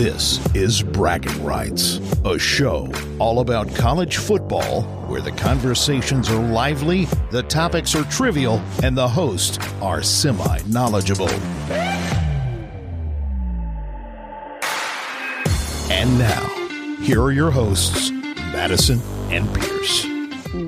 [0.00, 7.04] This is Bragging Rights, a show all about college football where the conversations are lively,
[7.30, 11.28] the topics are trivial, and the hosts are semi knowledgeable.
[15.90, 16.48] And now,
[17.02, 18.10] here are your hosts,
[18.54, 20.06] Madison and Pierce.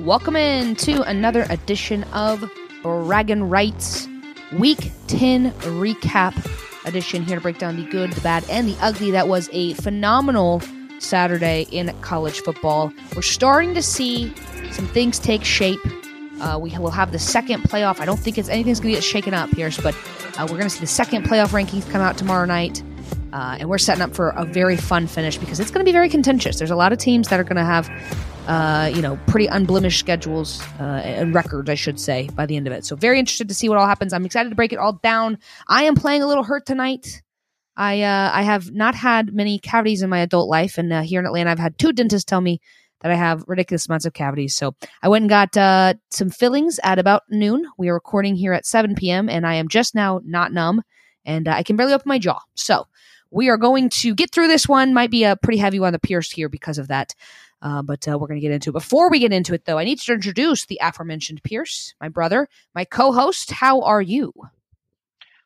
[0.05, 2.47] Welcome in to another edition of
[2.83, 4.07] Bragging Rights
[4.51, 6.35] Week 10 recap
[6.85, 9.11] edition here to break down the good, the bad, and the ugly.
[9.11, 10.61] That was a phenomenal
[10.99, 12.91] Saturday in college football.
[13.15, 14.33] We're starting to see
[14.71, 15.79] some things take shape.
[16.41, 17.99] Uh, we will have the second playoff.
[17.99, 19.95] I don't think it's anything's going to get shaken up, Pierce, but
[20.37, 22.81] uh, we're going to see the second playoff rankings come out tomorrow night.
[23.31, 25.91] Uh, and we're setting up for a very fun finish because it's going to be
[25.91, 26.59] very contentious.
[26.59, 27.89] There's a lot of teams that are going to have,
[28.47, 32.67] uh, you know, pretty unblemished schedules uh, and records, I should say, by the end
[32.67, 32.85] of it.
[32.85, 34.13] So very interested to see what all happens.
[34.13, 35.37] I'm excited to break it all down.
[35.67, 37.21] I am playing a little hurt tonight.
[37.75, 41.19] I uh, I have not had many cavities in my adult life, and uh, here
[41.19, 42.59] in Atlanta, I've had two dentists tell me
[43.01, 44.55] that I have ridiculous amounts of cavities.
[44.55, 47.65] So I went and got uh, some fillings at about noon.
[47.77, 50.83] We are recording here at 7 p.m., and I am just now not numb,
[51.25, 52.39] and I can barely open my jaw.
[52.55, 52.87] So
[53.29, 54.93] we are going to get through this one.
[54.93, 57.15] Might be a pretty heavy one, the Pierce here because of that.
[57.63, 58.73] Uh, but uh, we're going to get into it.
[58.73, 62.49] Before we get into it, though, I need to introduce the aforementioned Pierce, my brother,
[62.75, 63.51] my co-host.
[63.51, 64.33] How are you?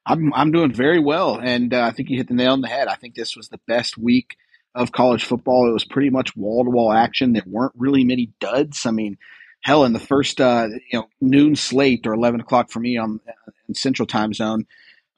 [0.03, 2.69] I'm I'm doing very well, and uh, I think you hit the nail on the
[2.69, 2.87] head.
[2.87, 4.35] I think this was the best week
[4.73, 5.69] of college football.
[5.69, 7.33] It was pretty much wall to wall action.
[7.33, 8.85] There weren't really many duds.
[8.85, 9.17] I mean,
[9.61, 13.19] hell, in the first uh, you know noon slate or eleven o'clock for me on
[13.67, 14.65] in Central Time Zone,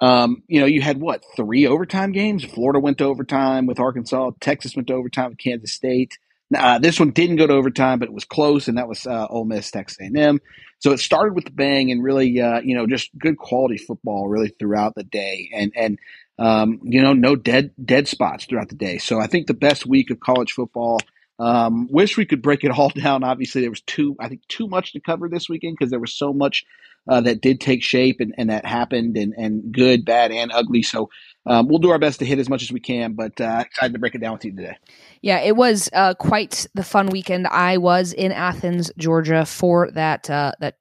[0.01, 2.43] um, you know, you had what three overtime games?
[2.43, 4.31] Florida went to overtime with Arkansas.
[4.41, 6.17] Texas went to overtime with Kansas State.
[6.55, 9.27] Uh, this one didn't go to overtime, but it was close, and that was uh,
[9.29, 10.39] Ole Miss, Texas A&M.
[10.79, 14.27] So it started with the bang, and really, uh, you know, just good quality football
[14.27, 15.99] really throughout the day, and and
[16.39, 18.97] um, you know, no dead dead spots throughout the day.
[18.97, 20.99] So I think the best week of college football.
[21.39, 23.23] Um, wish we could break it all down.
[23.23, 26.13] Obviously, there was too, I think, too much to cover this weekend because there was
[26.13, 26.65] so much
[27.07, 30.83] uh, that did take shape and, and that happened and, and good, bad, and ugly.
[30.83, 31.09] So
[31.45, 33.93] um, we'll do our best to hit as much as we can, but uh, excited
[33.93, 34.75] to break it down with you today.
[35.21, 37.47] Yeah, it was uh, quite the fun weekend.
[37.47, 40.75] I was in Athens, Georgia, for that uh, that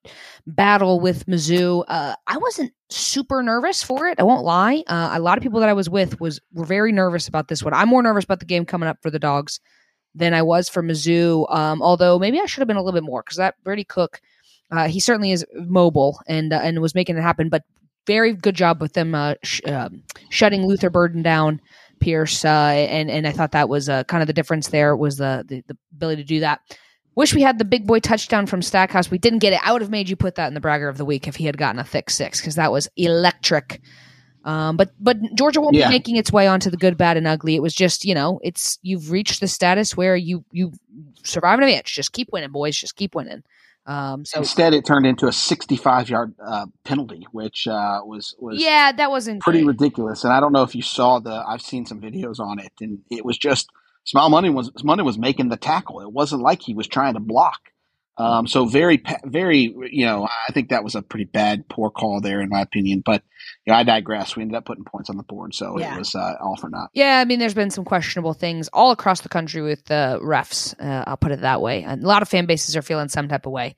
[0.46, 1.84] battle with Mizzou.
[1.88, 4.20] Uh, I wasn't super nervous for it.
[4.20, 4.82] I won't lie.
[4.86, 7.62] Uh, a lot of people that I was with was were very nervous about this
[7.62, 7.72] one.
[7.72, 9.60] I'm more nervous about the game coming up for the Dogs
[10.14, 11.52] than I was for Mizzou.
[11.54, 14.20] Um, although maybe I should have been a little bit more because that Brady Cook
[14.70, 17.48] uh, he certainly is mobile and uh, and was making it happen.
[17.48, 17.64] But
[18.06, 21.60] very good job with them uh, sh- um, shutting Luther Burden down,
[22.00, 24.68] Pierce, uh, and and I thought that was uh, kind of the difference.
[24.68, 26.60] There was the, the, the ability to do that.
[27.14, 29.10] Wish we had the big boy touchdown from Stackhouse.
[29.10, 29.66] We didn't get it.
[29.66, 31.46] I would have made you put that in the bragger of the week if he
[31.46, 33.80] had gotten a thick six because that was electric.
[34.48, 35.88] Um, but but Georgia won't yeah.
[35.88, 37.54] be making its way onto the good, bad, and ugly.
[37.54, 40.72] It was just you know it's you've reached the status where you you
[41.22, 41.94] survive an advantage.
[41.94, 42.74] Just keep winning, boys.
[42.74, 43.42] Just keep winning.
[43.84, 48.58] Um, so Instead, it turned into a 65 yard uh, penalty, which uh, was was
[48.58, 49.78] yeah, that wasn't pretty great.
[49.78, 50.24] ridiculous.
[50.24, 51.44] And I don't know if you saw the.
[51.46, 53.68] I've seen some videos on it, and it was just
[54.06, 56.00] Smael Mondon was Mondon was making the tackle.
[56.00, 57.60] It wasn't like he was trying to block.
[58.18, 62.20] Um, so very, very, you know, I think that was a pretty bad, poor call
[62.20, 63.02] there, in my opinion.
[63.04, 63.22] But
[63.64, 64.34] you know, I digress.
[64.34, 65.94] We ended up putting points on the board, so yeah.
[65.94, 66.90] it was uh, all for naught.
[66.94, 70.74] Yeah, I mean, there's been some questionable things all across the country with the refs.
[70.80, 71.84] Uh, I'll put it that way.
[71.84, 73.76] And a lot of fan bases are feeling some type of way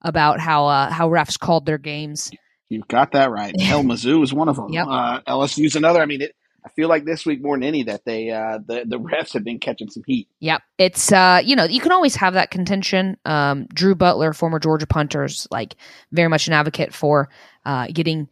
[0.00, 2.30] about how uh, how refs called their games.
[2.70, 3.58] You've got that right.
[3.60, 4.70] Hell, Mizzou is one of them.
[4.70, 4.86] Yep.
[4.88, 6.00] Uh, LSU's another.
[6.00, 8.84] I mean, it, I feel like this week more than any that they uh, the
[8.86, 10.28] the refs have been catching some heat.
[10.40, 13.16] Yep, it's uh you know you can always have that contention.
[13.24, 15.76] Um, Drew Butler, former Georgia punters, like
[16.12, 17.28] very much an advocate for
[17.64, 18.28] uh, getting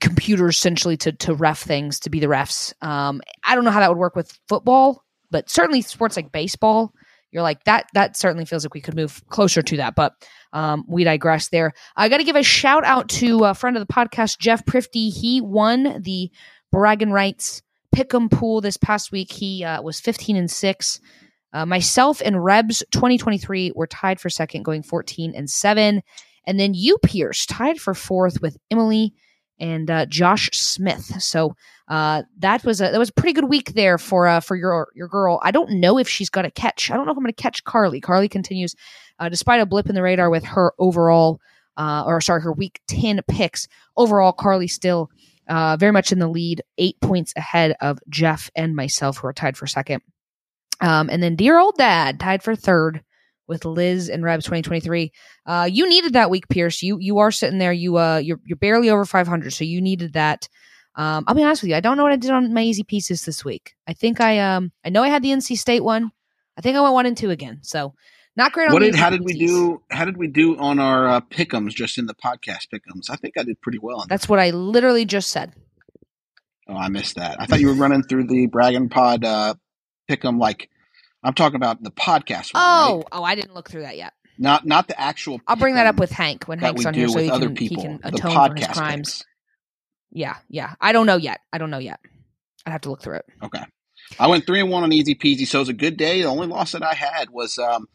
[0.00, 2.72] computers essentially to to ref things to be the refs.
[2.82, 6.94] Um, I don't know how that would work with football, but certainly sports like baseball,
[7.30, 7.88] you're like that.
[7.94, 10.14] That certainly feels like we could move closer to that, but
[10.52, 11.72] um, we digress there.
[11.96, 15.10] I got to give a shout out to a friend of the podcast, Jeff Prifty.
[15.10, 16.30] He won the
[16.76, 17.62] Bragging Rights
[17.94, 19.32] Pick'em pool this past week.
[19.32, 21.00] He uh, was 15 and 6.
[21.54, 26.02] Uh, myself and Rebs 2023 were tied for second, going 14 and 7.
[26.46, 29.14] And then you, Pierce, tied for fourth with Emily
[29.58, 31.22] and uh, Josh Smith.
[31.22, 31.56] So
[31.88, 34.88] uh, that was a that was a pretty good week there for uh, for your
[34.94, 35.40] your girl.
[35.42, 36.90] I don't know if she's going to catch.
[36.90, 38.02] I don't know if I'm going to catch Carly.
[38.02, 38.74] Carly continues,
[39.18, 41.40] uh, despite a blip in the radar with her overall,
[41.78, 43.66] uh, or sorry, her week ten picks.
[43.96, 45.10] Overall, Carly still
[45.48, 49.32] uh, very much in the lead, eight points ahead of Jeff and myself, who are
[49.32, 50.02] tied for second.
[50.80, 53.02] Um, and then dear old dad tied for third
[53.48, 55.12] with Liz and Rebs 2023.
[55.46, 56.82] Uh, you needed that week, Pierce.
[56.82, 57.72] You you are sitting there.
[57.72, 60.48] You uh you're you're barely over 500, so you needed that.
[60.96, 61.76] Um, I'll be honest with you.
[61.76, 63.74] I don't know what I did on my easy pieces this week.
[63.86, 66.10] I think I um I know I had the NC State one.
[66.58, 67.60] I think I went one and two again.
[67.62, 67.94] So
[68.36, 68.70] not great.
[68.70, 69.82] what did how did we do?
[69.90, 73.10] How did we do on our uh, pickums just in the podcast pickums?
[73.10, 74.04] I think I did pretty well.
[74.08, 75.52] That's what I literally just said.
[76.68, 77.40] Oh, I missed that.
[77.40, 79.54] I thought you were running through the Bragging Pod uh,
[80.08, 80.68] pick'em like
[81.22, 82.54] I'm talking about the podcast.
[82.54, 83.04] One, oh, right?
[83.12, 84.12] oh, I didn't look through that yet.
[84.38, 85.40] Not not the actual.
[85.46, 87.82] I'll bring that up with Hank when Hank's on here, so he can he people,
[87.82, 89.18] can the atone for his crimes.
[89.18, 89.24] picks.
[90.12, 90.74] Yeah, yeah.
[90.80, 91.40] I don't know yet.
[91.52, 92.00] I don't know yet.
[92.64, 93.26] I'd have to look through it.
[93.42, 93.64] Okay.
[94.18, 96.22] I went three and one on easy peasy, so it was a good day.
[96.22, 97.88] The only loss that I had was um,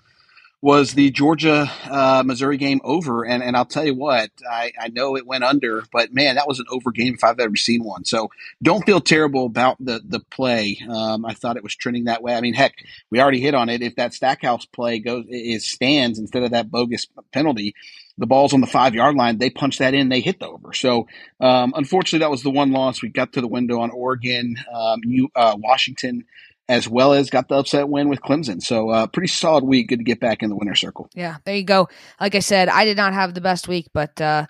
[0.62, 4.90] was the Georgia uh, Missouri game over, and and I'll tell you what, I, I
[4.90, 7.84] know it went under, but man, that was an over game if I've ever seen
[7.84, 8.06] one.
[8.06, 8.30] So
[8.62, 10.80] don't feel terrible about the the play.
[10.88, 12.36] Um, I thought it was trending that way.
[12.36, 12.76] I mean, heck,
[13.10, 13.82] we already hit on it.
[13.82, 17.74] If that Stackhouse play goes is stands instead of that bogus penalty,
[18.20, 19.40] the ball's on the five yard line.
[19.40, 20.74] They punch that in, they hit the over.
[20.74, 21.08] So
[21.40, 23.02] um, unfortunately, that was the one loss.
[23.02, 25.02] We got to the window on Oregon, um,
[25.36, 26.26] uh, Washington,
[26.72, 28.62] as well as got the upset win with Clemson.
[28.62, 29.90] So uh, pretty solid week.
[29.90, 31.10] Good to get back in the winner circle.
[31.14, 31.90] Yeah, there you go.
[32.20, 34.46] Like I said, I did not have the best week, but uh,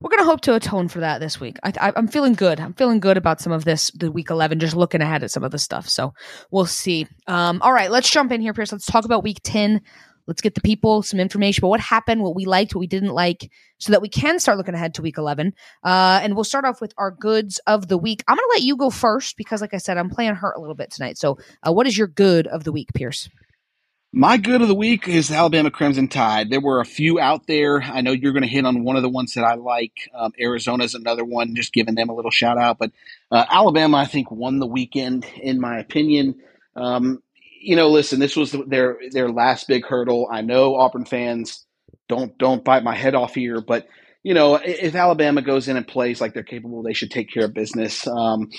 [0.00, 1.58] we're gonna hope to atone for that this week.
[1.62, 2.60] I, I'm feeling good.
[2.60, 4.58] I'm feeling good about some of this, the week 11.
[4.58, 5.86] Just looking ahead at some of the stuff.
[5.86, 6.14] So
[6.50, 7.08] we'll see.
[7.26, 8.72] Um, all right, let's jump in here, Pierce.
[8.72, 9.82] Let's talk about week 10.
[10.26, 13.12] Let's get the people some information about what happened, what we liked, what we didn't
[13.12, 15.52] like, so that we can start looking ahead to week 11.
[15.84, 18.24] Uh, and we'll start off with our goods of the week.
[18.26, 20.60] I'm going to let you go first because, like I said, I'm playing hurt a
[20.60, 21.18] little bit tonight.
[21.18, 23.28] So, uh, what is your good of the week, Pierce?
[24.12, 26.48] My good of the week is Alabama Crimson Tide.
[26.48, 27.82] There were a few out there.
[27.82, 29.92] I know you're going to hit on one of the ones that I like.
[30.14, 32.78] Um, Arizona's another one, just giving them a little shout out.
[32.78, 32.92] But
[33.30, 36.36] uh, Alabama, I think, won the weekend, in my opinion.
[36.74, 37.22] Um,
[37.60, 40.28] you know, listen, this was their their last big hurdle.
[40.30, 41.64] I know Auburn fans
[42.08, 43.86] don't don't bite my head off here, but
[44.22, 47.44] you know, if Alabama goes in and plays like they're capable, they should take care
[47.44, 48.06] of business.
[48.08, 48.50] Um,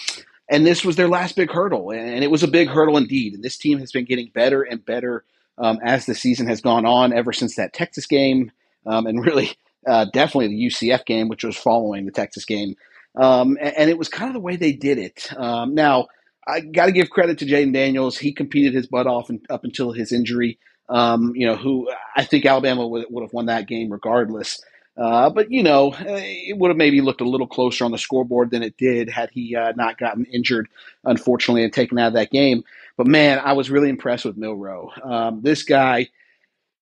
[0.49, 3.33] and this was their last big hurdle, and it was a big hurdle indeed.
[3.33, 5.25] And this team has been getting better and better
[5.57, 8.51] um, as the season has gone on, ever since that Texas game,
[8.85, 9.51] um, and really,
[9.85, 12.75] uh, definitely the UCF game, which was following the Texas game.
[13.15, 15.27] Um, and, and, it was kind of the way they did it.
[15.35, 16.07] Um, now,
[16.47, 18.17] I got to give credit to Jayden Daniels.
[18.17, 20.59] He competed his butt off and, up until his injury.
[20.89, 24.61] Um, you know, who I think Alabama would, would have won that game regardless.
[24.97, 28.49] Uh, but you know, it would have maybe looked a little closer on the scoreboard
[28.49, 30.67] than it did had he uh, not gotten injured,
[31.03, 32.63] unfortunately, and taken out of that game.
[32.95, 34.89] But man, I was really impressed with Milroe.
[35.03, 36.07] Um, this guy,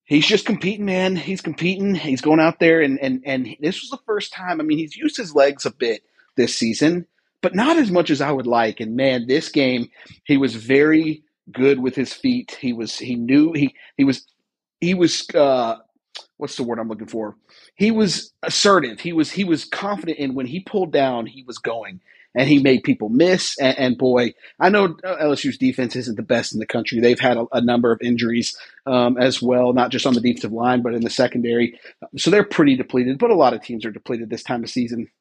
[0.05, 1.17] he's just competing, man.
[1.17, 1.93] He's competing.
[1.93, 4.61] He's going out there, and and and this was the first time.
[4.61, 6.03] I mean, he's used his legs a bit
[6.37, 7.07] this season,
[7.45, 8.79] but not as much as I would like.
[8.79, 9.91] And man, this game,
[10.23, 11.21] he was very
[11.51, 12.57] good with his feet.
[12.59, 14.25] He was he knew he he was
[14.81, 15.75] he was uh,
[16.37, 17.35] what's the word I'm looking for?
[17.75, 18.99] He was assertive.
[18.99, 22.01] He was he was confident in when he pulled down, he was going,
[22.33, 23.55] and he made people miss.
[23.59, 26.99] And, and boy, I know LSU's defense isn't the best in the country.
[26.99, 28.57] They've had a, a number of injuries
[28.87, 31.79] um, as well, not just on the defensive line, but in the secondary.
[32.17, 33.19] So they're pretty depleted.
[33.19, 35.11] But a lot of teams are depleted this time of season.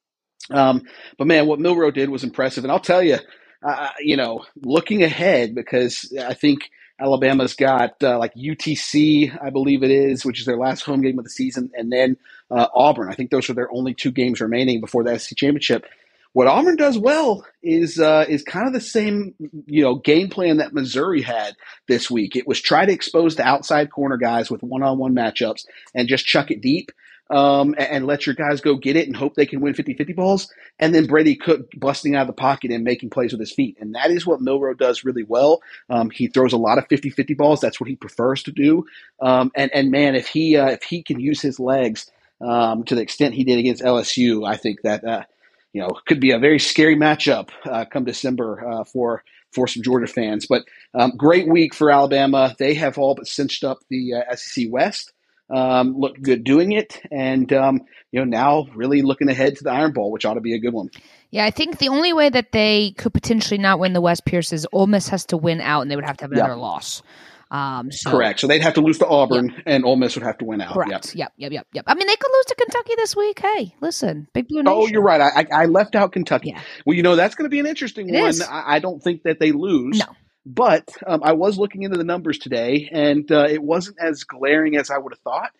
[0.50, 0.82] Um,
[1.18, 3.18] but man, what Milroe did was impressive, and I'll tell you,
[3.62, 6.70] uh, you know, looking ahead because I think
[7.00, 11.18] Alabama's got uh, like UTC, I believe it is, which is their last home game
[11.18, 12.16] of the season, and then
[12.50, 13.08] uh, Auburn.
[13.10, 15.86] I think those are their only two games remaining before the SEC championship.
[16.34, 19.34] What Auburn does well is uh, is kind of the same
[19.66, 21.54] you know game plan that Missouri had
[21.88, 22.36] this week.
[22.36, 26.08] It was try to expose the outside corner guys with one on one matchups and
[26.08, 26.90] just chuck it deep
[27.34, 29.94] um, and, and, let your guys go get it and hope they can win 50
[29.94, 30.52] 50 balls.
[30.78, 33.76] And then Brady Cook busting out of the pocket and making plays with his feet.
[33.80, 35.60] And that is what Milroe does really well.
[35.90, 37.60] Um, he throws a lot of 50 50 balls.
[37.60, 38.86] That's what he prefers to do.
[39.20, 42.08] Um, and, and man, if he, uh, if he can use his legs
[42.40, 45.24] um, to the extent he did against LSU, I think that, uh,
[45.72, 49.82] you know, could be a very scary matchup uh, come December uh, for for some
[49.82, 50.46] Georgia fans.
[50.48, 50.64] But
[50.94, 52.54] um, great week for Alabama.
[52.58, 55.12] They have all but cinched up the uh, SEC West
[55.50, 59.70] um, looked good doing it, and um, you know now really looking ahead to the
[59.70, 60.90] Iron Bowl, which ought to be a good one.
[61.30, 64.52] Yeah, I think the only way that they could potentially not win the West Pierce
[64.52, 67.02] is Ole Miss has to win out, and they would have to have another loss.
[67.50, 68.40] Um, so, Correct.
[68.40, 69.62] So they'd have to lose to Auburn, yep.
[69.66, 70.74] and Ole Miss would have to win out.
[70.74, 71.14] Correct.
[71.14, 71.14] Yep.
[71.14, 71.32] yep.
[71.36, 71.52] Yep.
[71.52, 71.66] Yep.
[71.72, 71.84] Yep.
[71.86, 73.38] I mean, they could lose to Kentucky this week.
[73.38, 74.76] Hey, listen, Big Blue Nation.
[74.76, 75.20] Oh, you're right.
[75.20, 76.50] I, I left out Kentucky.
[76.50, 76.60] Yeah.
[76.84, 78.42] Well, you know that's going to be an interesting it one.
[78.50, 79.98] I, I, don't think that they lose.
[79.98, 80.06] No.
[80.46, 84.76] But um, I was looking into the numbers today, and uh, it wasn't as glaring
[84.76, 85.50] as I would have thought.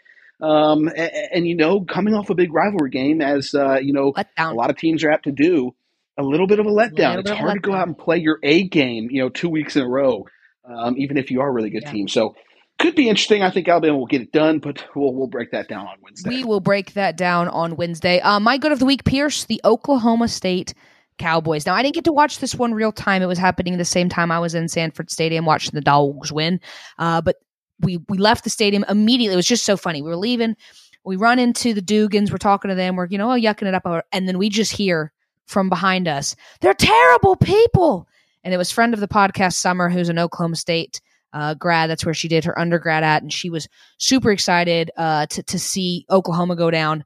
[0.40, 4.12] Um, and, and, you know, coming off a big rivalry game, as uh, you know,
[4.36, 5.74] a lot of teams are apt to do,
[6.18, 7.16] a little bit of a letdown.
[7.16, 9.76] A it's hard to go out and play your A game, you know, two weeks
[9.76, 10.26] in a row,
[10.64, 11.92] um, even if you are a really good yeah.
[11.92, 12.08] team.
[12.08, 12.34] So
[12.78, 13.42] could be interesting.
[13.42, 16.30] I think Alabama will get it done, but we'll we'll break that down on Wednesday.
[16.30, 18.20] We will break that down on Wednesday.
[18.20, 20.74] Uh, my good of the week, Pierce, the Oklahoma State
[21.18, 21.66] Cowboys.
[21.66, 23.22] Now, I didn't get to watch this one real time.
[23.22, 26.60] It was happening the same time I was in Sanford Stadium watching the Dogs win.
[26.98, 27.36] Uh, but
[27.80, 29.34] we we left the stadium immediately.
[29.34, 30.02] It was just so funny.
[30.02, 30.56] We were leaving.
[31.04, 32.30] We run into the Dugans.
[32.30, 32.96] We're talking to them.
[32.96, 35.12] We're you know yucking it up, and then we just hear
[35.46, 38.08] from behind us, "They're terrible people."
[38.42, 41.00] And it was friend of the podcast, Summer, who's an Oklahoma State
[41.32, 41.90] uh, grad.
[41.90, 43.68] That's where she did her undergrad at, and she was
[43.98, 47.04] super excited uh, to to see Oklahoma go down,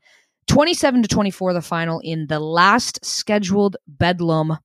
[0.49, 4.59] twenty seven to twenty four, the final in the last scheduled Bedlam.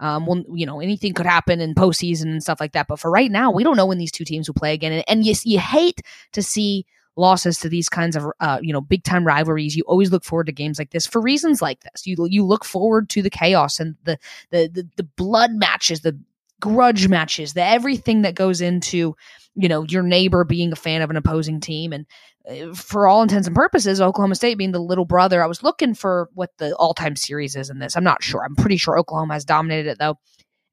[0.00, 2.86] Um, well, you know, anything could happen in postseason and stuff like that.
[2.86, 5.04] But for right now, we don't know when these two teams will play again, and,
[5.08, 6.02] and you you hate
[6.32, 6.84] to see
[7.16, 9.76] losses to these kinds of uh, you know big time rivalries.
[9.76, 12.06] You always look forward to games like this for reasons like this.
[12.06, 14.18] You you look forward to the chaos and the
[14.50, 16.18] the the, the blood matches, the
[16.60, 19.16] grudge matches, the everything that goes into
[19.58, 22.06] you know your neighbor being a fan of an opposing team and
[22.48, 25.94] uh, for all intents and purposes oklahoma state being the little brother i was looking
[25.94, 27.96] for what the all-time series is in this.
[27.96, 28.44] I'm not sure.
[28.44, 30.16] I'm pretty sure oklahoma has dominated it though.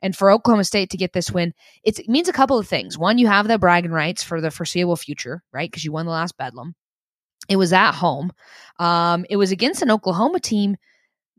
[0.02, 2.98] And for oklahoma state to get this win it means a couple of things.
[2.98, 5.70] One you have the bragging rights for the foreseeable future right?
[5.70, 6.76] Because you won the last bedlam.
[7.50, 8.32] It was at home.
[8.80, 10.78] Um, it was against an oklahoma team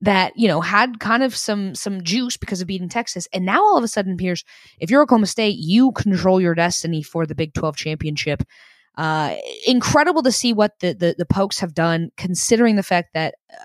[0.01, 3.63] that you know had kind of some some juice because of beating Texas, and now
[3.63, 4.45] all of a sudden, Pierce,
[4.79, 8.43] if you're Oklahoma State, you control your destiny for the Big Twelve championship.
[8.97, 9.37] Uh,
[9.67, 13.57] incredible to see what the, the the Pokes have done, considering the fact that uh,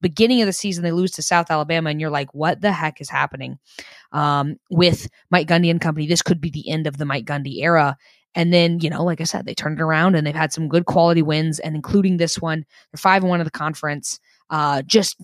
[0.00, 3.00] beginning of the season they lose to South Alabama, and you're like, what the heck
[3.00, 3.58] is happening
[4.12, 6.06] um, with Mike Gundy and company?
[6.06, 7.96] This could be the end of the Mike Gundy era.
[8.34, 10.68] And then, you know, like I said, they turned it around and they've had some
[10.68, 14.20] good quality wins, and including this one, they're five and one of the conference.
[14.50, 15.16] Uh, just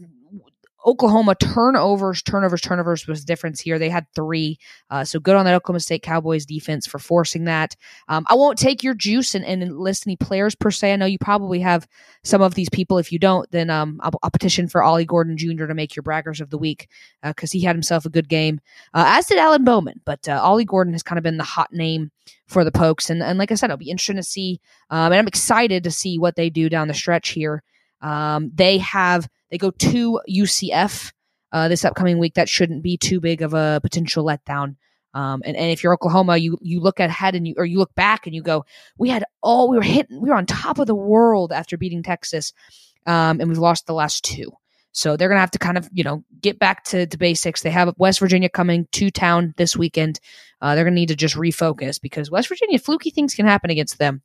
[0.84, 3.78] Oklahoma turnovers, turnovers, turnovers was the difference here.
[3.78, 4.58] They had three.
[4.90, 7.76] Uh, so good on that Oklahoma State Cowboys defense for forcing that.
[8.08, 10.92] Um, I won't take your juice and, and list any players per se.
[10.92, 11.86] I know you probably have
[12.24, 12.98] some of these people.
[12.98, 15.66] If you don't, then um, I'll, I'll, petition for Ollie Gordon Jr.
[15.66, 16.88] to make your braggers of the week
[17.22, 18.60] because uh, he had himself a good game,
[18.94, 20.00] uh, as did Alan Bowman.
[20.04, 22.10] But uh, Ollie Gordon has kind of been the hot name
[22.48, 23.10] for the Pokes.
[23.10, 24.60] And, and like I said, it'll be interesting to see.
[24.90, 27.62] Um, and I'm excited to see what they do down the stretch here.
[28.02, 31.12] Um, they have they go to UCF
[31.52, 32.34] uh, this upcoming week.
[32.34, 34.76] That shouldn't be too big of a potential letdown.
[35.14, 37.94] Um, and, and if you're Oklahoma, you you look ahead and you or you look
[37.94, 38.64] back and you go,
[38.98, 42.02] we had all we were hitting, we were on top of the world after beating
[42.02, 42.52] Texas,
[43.06, 44.52] um, and we've lost the last two.
[44.92, 47.62] So they're gonna have to kind of you know get back to, to basics.
[47.62, 50.18] They have West Virginia coming to town this weekend.
[50.62, 53.98] Uh, they're gonna need to just refocus because West Virginia fluky things can happen against
[53.98, 54.22] them.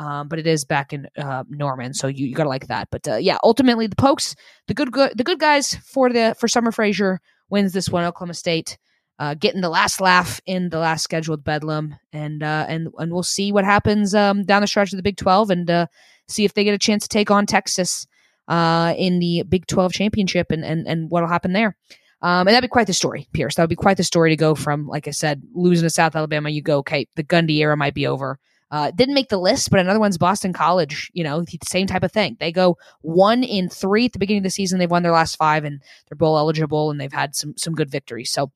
[0.00, 2.88] Um, but it is back in uh, Norman, so you, you gotta like that.
[2.90, 4.34] But uh, yeah, ultimately the Pokes,
[4.66, 8.04] the good, good the good guys for the for Summer Frazier wins this one.
[8.04, 8.78] Oklahoma State
[9.18, 13.22] uh, getting the last laugh in the last scheduled Bedlam, and uh, and and we'll
[13.22, 15.86] see what happens um, down the stretch of the Big Twelve, and uh,
[16.28, 18.06] see if they get a chance to take on Texas
[18.48, 21.76] uh, in the Big Twelve championship, and and and what'll happen there.
[22.22, 23.56] Um, and that'd be quite the story, Pierce.
[23.56, 26.16] That would be quite the story to go from, like I said, losing to South
[26.16, 26.48] Alabama.
[26.48, 28.38] You go, okay, the Gundy era might be over.
[28.70, 31.10] Uh, didn't make the list, but another one's Boston College.
[31.12, 32.36] You know, the same type of thing.
[32.38, 34.78] They go one in three at the beginning of the season.
[34.78, 37.90] They've won their last five, and they're bowl eligible, and they've had some some good
[37.90, 38.30] victories.
[38.30, 38.52] So,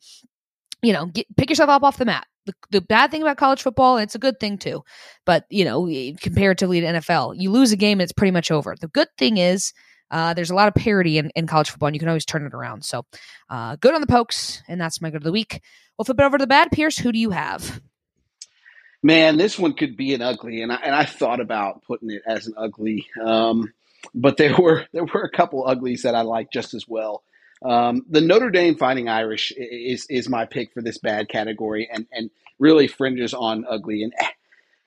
[0.82, 2.26] you know, get, pick yourself up off the mat.
[2.46, 4.84] The, the bad thing about college football, and it's a good thing too,
[5.24, 5.86] but you know,
[6.20, 8.74] comparatively to NFL, you lose a game and it's pretty much over.
[8.80, 9.72] The good thing is.
[10.10, 12.46] Uh, there's a lot of parity in, in college football, and you can always turn
[12.46, 12.84] it around.
[12.84, 13.04] So,
[13.48, 15.60] uh, good on the pokes, and that's my good of the week.
[15.98, 16.70] We'll flip it over to the bad.
[16.70, 17.80] Pierce, who do you have?
[19.04, 22.22] Man, this one could be an ugly, and I, and I thought about putting it
[22.26, 23.70] as an ugly, um,
[24.14, 27.22] but there were there were a couple uglies that I like just as well.
[27.62, 32.06] Um, the Notre Dame Fighting Irish is is my pick for this bad category, and
[32.12, 34.04] and really fringes on ugly.
[34.04, 34.28] And eh,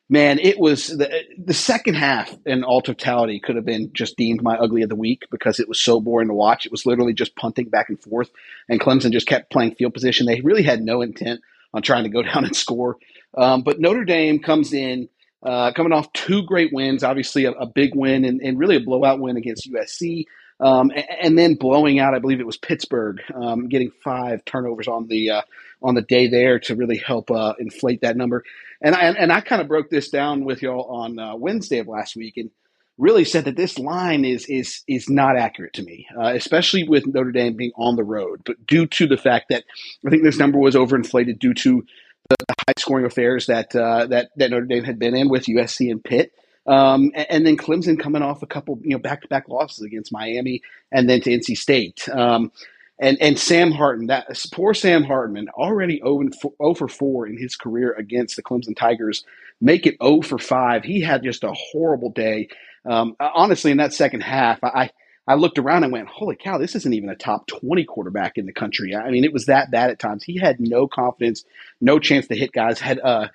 [0.09, 4.41] man, it was the the second half in all totality could have been just deemed
[4.41, 6.65] my ugly of the week because it was so boring to watch.
[6.65, 8.31] It was literally just punting back and forth,
[8.67, 10.25] and Clemson just kept playing field position.
[10.25, 12.97] They really had no intent on trying to go down and score.
[13.35, 15.09] Um, but Notre Dame comes in
[15.43, 18.79] uh, coming off two great wins, obviously a, a big win and, and, really a
[18.79, 20.25] blowout win against USC.
[20.59, 24.87] Um, and, and, then blowing out, I believe it was Pittsburgh, um, getting five turnovers
[24.87, 25.41] on the uh,
[25.83, 28.43] on the day there to really help uh, inflate that number.
[28.81, 31.87] And I and I kind of broke this down with y'all on uh, Wednesday of
[31.87, 32.49] last week, and
[32.97, 37.05] really said that this line is is is not accurate to me, uh, especially with
[37.05, 39.63] Notre Dame being on the road, but due to the fact that
[40.05, 41.85] I think this number was overinflated due to
[42.29, 45.45] the, the high scoring affairs that uh, that that Notre Dame had been in with
[45.45, 46.33] USC and Pitt.
[46.65, 50.61] Um, and, and, then Clemson coming off a couple, you know, back-to-back losses against Miami
[50.91, 52.09] and then to NC State.
[52.09, 52.51] Um,
[52.99, 56.29] and and Sam Hartman, that poor Sam Hartman, already 0,
[56.61, 59.23] 0 for 4 in his career against the Clemson Tigers,
[59.61, 60.83] make it 0 for 5.
[60.83, 62.49] He had just a horrible day.
[62.85, 64.89] Um, honestly, in that second half, I
[65.27, 68.45] I looked around and went, holy cow, this isn't even a top 20 quarterback in
[68.45, 68.95] the country.
[68.95, 70.23] I mean, it was that bad at times.
[70.23, 71.43] He had no confidence,
[71.81, 73.27] no chance to hit guys, had uh,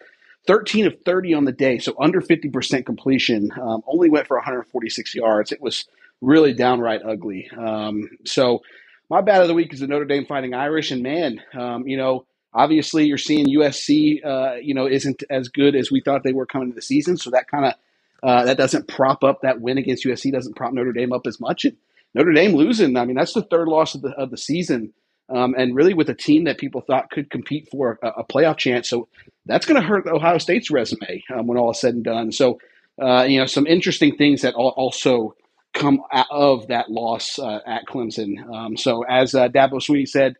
[0.47, 5.15] 13 of 30 on the day, so under 50% completion, um, only went for 146
[5.15, 5.53] yards.
[5.53, 5.85] It was
[6.23, 7.51] really downright ugly.
[7.57, 8.63] Um, so,
[9.11, 10.91] my bad of the week is the Notre Dame Fighting Irish.
[10.91, 15.77] And man, um, you know, obviously you're seeing USC, uh, you know, isn't as good
[15.77, 17.19] as we thought they were coming to the season.
[17.19, 17.75] So that kind of
[18.23, 20.33] uh, that doesn't prop up that win against USC.
[20.33, 21.64] Doesn't prop Notre Dame up as much.
[21.64, 21.76] And
[22.14, 22.97] Notre Dame losing.
[22.97, 24.93] I mean, that's the third loss of the of the season,
[25.29, 28.59] um, and really with a team that people thought could compete for a, a playoff
[28.59, 28.88] chance.
[28.88, 29.09] So
[29.47, 32.33] that's going to hurt Ohio State's resume um, when all is said and done.
[32.33, 32.59] So
[33.00, 35.35] uh, you know, some interesting things that also
[35.73, 38.47] come out of that loss uh, at Clemson.
[38.52, 40.37] Um, so as uh, Dabo Swinney said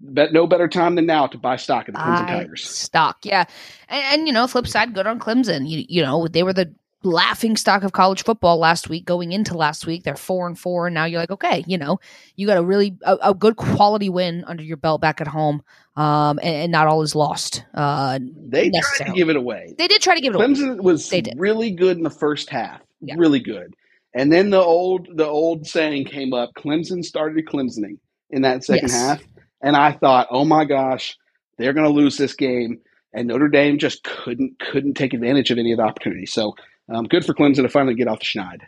[0.00, 2.68] bet no better time than now to buy stock in the Clemson Tigers.
[2.68, 3.44] Stock, yeah,
[3.88, 5.68] and, and, you know, flip side, good on Clemson.
[5.68, 6.72] You you know, they were the
[7.04, 10.88] laughing stock of college football last week going into last week they're four and four
[10.88, 12.00] and now you're like okay you know
[12.34, 15.62] you got a really a, a good quality win under your belt back at home
[15.96, 19.86] um and, and not all is lost uh they tried to give it away they
[19.86, 21.34] did try to give it clemson away clemson was they did.
[21.38, 23.14] really good in the first half yeah.
[23.16, 23.74] really good
[24.14, 27.98] and then the old the old saying came up clemson started clemsoning
[28.30, 29.00] in that second yes.
[29.00, 29.22] half
[29.62, 31.16] and i thought oh my gosh
[31.58, 32.80] they're going to lose this game
[33.14, 36.32] and Notre Dame just couldn't couldn't take advantage of any of the opportunities.
[36.32, 36.54] So
[36.88, 38.62] um, good for Clemson to finally get off the schneid.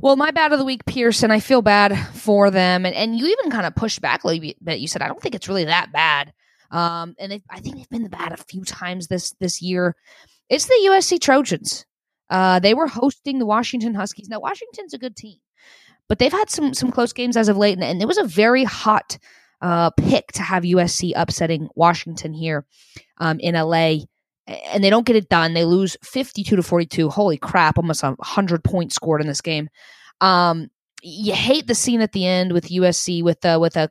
[0.00, 1.30] Well, my bad of the week, Pearson.
[1.30, 4.52] I feel bad for them, and, and you even kind of pushed back a little
[4.62, 4.80] bit.
[4.80, 6.32] You said I don't think it's really that bad,
[6.70, 9.94] um, and I think they've been the bad a few times this this year.
[10.48, 11.86] It's the USC Trojans.
[12.28, 14.28] Uh, they were hosting the Washington Huskies.
[14.28, 15.38] Now, Washington's a good team,
[16.08, 18.24] but they've had some some close games as of late, and, and it was a
[18.24, 19.16] very hot
[19.60, 22.66] uh, pick to have USC upsetting Washington here
[23.18, 23.98] um, in LA
[24.46, 25.54] and they don't get it done.
[25.54, 27.08] They lose 52 to 42.
[27.08, 29.68] Holy crap, almost a 100 points scored in this game.
[30.20, 30.70] Um,
[31.02, 33.88] you hate the scene at the end with USC with uh, with a uh,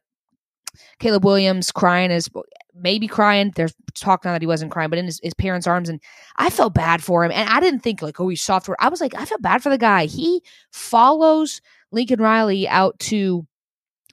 [1.00, 2.30] Caleb Williams crying is
[2.74, 3.52] maybe crying.
[3.56, 6.02] There's talk now that he wasn't crying, but in his, his, parents' arms, and
[6.38, 7.32] I felt bad for him.
[7.32, 8.70] And I didn't think like, oh, he's soft.
[8.80, 10.06] I was like, I feel bad for the guy.
[10.06, 11.62] He follows
[11.92, 13.46] Lincoln Riley out to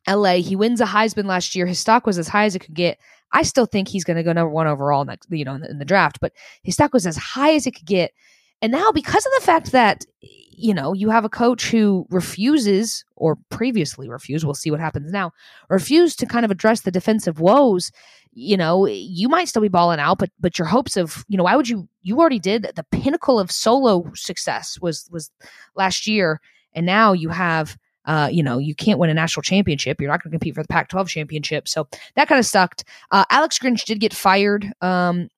[0.06, 0.40] L.A.
[0.40, 1.66] He wins a Heisman last year.
[1.66, 2.98] His stock was as high as it could get.
[3.32, 5.70] I still think he's going to go number one overall next, you know, in the,
[5.70, 6.18] in the draft.
[6.20, 8.12] But his stock was as high as it could get,
[8.62, 13.04] and now because of the fact that you know you have a coach who refuses
[13.16, 15.32] or previously refused, we'll see what happens now,
[15.68, 17.90] refused to kind of address the defensive woes.
[18.32, 21.44] You know, you might still be balling out, but but your hopes of you know
[21.44, 21.88] why would you?
[22.02, 25.30] You already did the pinnacle of solo success was was
[25.74, 26.40] last year,
[26.74, 30.00] and now you have uh, you know, you can't win a national championship.
[30.00, 31.68] You're not going to compete for the Pac 12 championship.
[31.68, 31.86] So
[32.16, 32.84] that kind of sucked.
[33.10, 35.28] Uh, Alex Grinch did get fired um,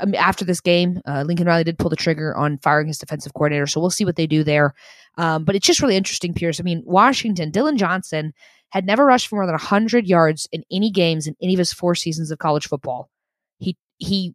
[0.00, 1.00] um, after this game.
[1.06, 3.66] Uh, Lincoln Riley did pull the trigger on firing his defensive coordinator.
[3.66, 4.74] So we'll see what they do there.
[5.18, 6.60] Um, but it's just really interesting, Pierce.
[6.60, 8.32] I mean, Washington, Dillon Johnson
[8.70, 11.72] had never rushed for more than 100 yards in any games in any of his
[11.72, 13.10] four seasons of college football.
[13.58, 14.34] He, he,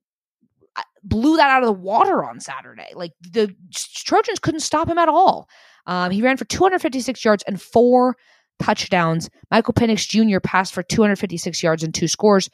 [0.76, 2.92] uh, blew that out of the water on Saturday.
[2.94, 5.48] Like the Trojans couldn't stop him at all.
[5.88, 8.16] Um, he ran for 256 yards and four
[8.62, 9.30] touchdowns.
[9.52, 10.40] Michael Penix Jr.
[10.40, 12.50] passed for 256 yards and two scores.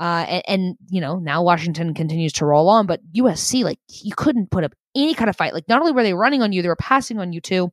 [0.00, 4.12] Uh, and, and, you know, now Washington continues to roll on, but USC, like, you
[4.16, 5.54] couldn't put up any kind of fight.
[5.54, 7.70] Like, not only were they running on you, they were passing on you too.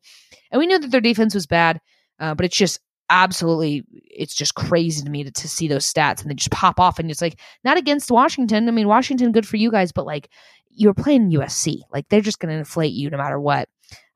[0.52, 1.82] And we knew that their defense was bad,
[2.20, 6.22] uh, but it's just absolutely, it's just crazy to me to, to see those stats
[6.22, 7.00] and they just pop off.
[7.00, 8.68] And it's like, not against Washington.
[8.68, 10.30] I mean, Washington, good for you guys, but like,
[10.70, 11.82] you're playing USC.
[11.92, 13.68] Like, they're just going to inflate you no matter what.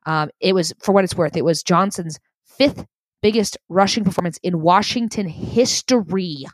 [0.06, 2.86] Um, it was, for what it's worth, it was Johnson's fifth
[3.22, 6.46] biggest rushing performance in Washington history.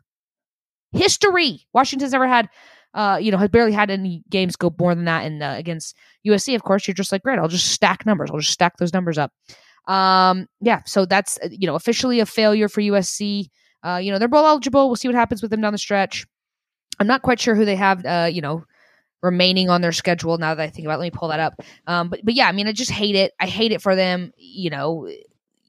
[0.93, 1.67] History.
[1.73, 2.49] Washington's never had,
[2.95, 5.25] uh, you know, has barely had any games go more than that.
[5.25, 5.95] And uh, against
[6.27, 8.31] USC, of course, you're just like, great, I'll just stack numbers.
[8.31, 9.33] I'll just stack those numbers up.
[9.87, 13.47] Um, yeah, so that's, uh, you know, officially a failure for USC.
[13.85, 14.87] Uh, you know, they're bowl eligible.
[14.87, 16.27] We'll see what happens with them down the stretch.
[17.01, 18.65] I'm not quite sure who they have, uh, you know,
[19.23, 20.37] remaining on their schedule.
[20.39, 20.99] Now that I think about, it.
[20.99, 21.55] let me pull that up.
[21.87, 23.33] Um, but but yeah, I mean, I just hate it.
[23.41, 24.33] I hate it for them.
[24.37, 25.09] You know,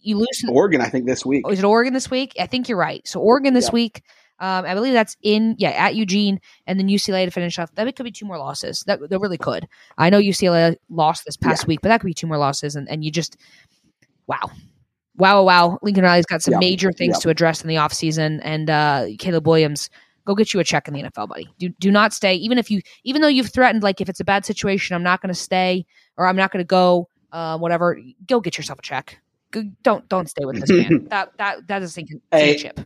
[0.01, 0.81] you lose to Oregon.
[0.81, 1.43] I think this week.
[1.45, 2.33] Oh, is it Oregon this week?
[2.39, 3.07] I think you're right.
[3.07, 4.03] So Oregon this week.
[4.39, 7.73] Um, I believe that's in yeah at Eugene and then UCLA to finish off.
[7.75, 8.83] That could be two more losses.
[8.87, 9.67] That that really could.
[9.97, 11.67] I know UCLA lost this past yeah.
[11.67, 12.75] week, but that could be two more losses.
[12.75, 13.37] And and you just
[14.27, 14.51] wow.
[15.15, 18.39] Wow, wow, Lincoln Riley's got some major things to address in the offseason.
[18.41, 19.91] And uh, Caleb Williams,
[20.25, 21.47] go get you a check in the NFL, buddy.
[21.57, 24.25] Do do not stay, even if you, even though you've threatened, like if it's a
[24.25, 25.86] bad situation, I'm not going to stay
[26.17, 27.99] or I'm not going to go, uh, whatever.
[28.27, 29.19] Go get yourself a check.
[29.51, 31.05] Go, don't don't stay with this man.
[31.09, 32.79] that that that is a hey, chip.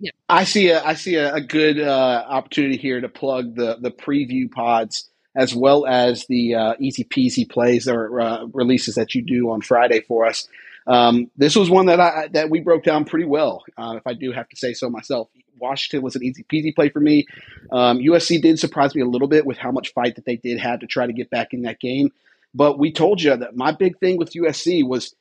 [0.00, 0.12] Yeah.
[0.28, 3.90] I see a I see a, a good uh, opportunity here to plug the the
[3.90, 9.22] preview pods as well as the uh, easy peasy plays or uh, releases that you
[9.22, 10.48] do on Friday for us.
[10.88, 14.14] Um, this was one that I that we broke down pretty well, uh, if I
[14.14, 15.28] do have to say so myself.
[15.60, 17.26] Washington was an easy peasy play for me.
[17.72, 20.58] Um, USC did surprise me a little bit with how much fight that they did
[20.60, 22.10] have to try to get back in that game.
[22.54, 25.14] But we told you that my big thing with USC was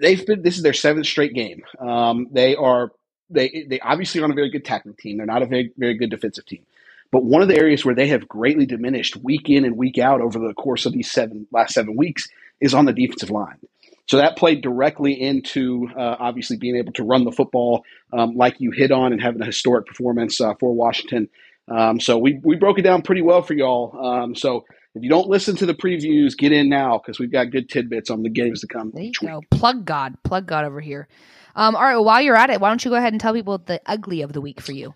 [0.00, 1.62] they've been this is their seventh straight game.
[1.78, 2.92] Um, they are
[3.30, 5.18] they they obviously aren't a very good tackling team.
[5.18, 6.64] They're not a very very good defensive team.
[7.10, 10.22] But one of the areas where they have greatly diminished week in and week out
[10.22, 12.28] over the course of these seven last seven weeks
[12.60, 13.58] is on the defensive line.
[14.06, 18.56] So that played directly into uh, obviously being able to run the football um, like
[18.58, 21.28] you hit on and having a historic performance uh, for Washington.
[21.68, 23.96] Um, so we, we broke it down pretty well for y'all.
[24.04, 27.50] Um, so if you don't listen to the previews, get in now because we've got
[27.50, 28.90] good tidbits on the games to come.
[28.92, 29.40] There you go.
[29.50, 30.14] Plug God.
[30.24, 31.08] Plug God over here.
[31.54, 31.94] Um, all right.
[31.94, 34.22] Well, while you're at it, why don't you go ahead and tell people the ugly
[34.22, 34.94] of the week for you?